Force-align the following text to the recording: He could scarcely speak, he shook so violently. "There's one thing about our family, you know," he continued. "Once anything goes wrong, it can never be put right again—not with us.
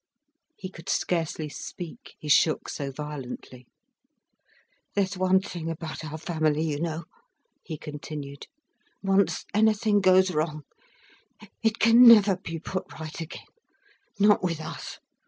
He 0.57 0.67
could 0.69 0.89
scarcely 0.89 1.47
speak, 1.47 2.15
he 2.17 2.27
shook 2.27 2.69
so 2.69 2.89
violently. 2.91 3.67
"There's 4.95 5.15
one 5.15 5.41
thing 5.41 5.69
about 5.69 6.03
our 6.03 6.17
family, 6.17 6.63
you 6.63 6.79
know," 6.79 7.03
he 7.63 7.77
continued. 7.77 8.47
"Once 9.03 9.45
anything 9.53 10.01
goes 10.01 10.31
wrong, 10.31 10.63
it 11.61 11.77
can 11.77 12.01
never 12.01 12.35
be 12.37 12.57
put 12.57 12.91
right 12.99 13.21
again—not 13.21 14.41
with 14.41 14.59
us. 14.59 14.97